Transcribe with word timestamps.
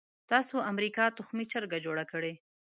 تاسو 0.31 0.55
امریکې 0.71 1.05
تخمي 1.17 1.45
چرګه 1.51 1.79
جوړه 1.85 2.03
کړې. 2.11 2.33